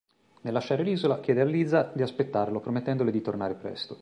[0.41, 3.99] Nel lasciare l'isola, chiede a Liza di aspettarlo promettendole di tornare presto.